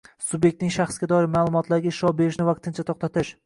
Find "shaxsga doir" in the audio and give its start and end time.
0.75-1.29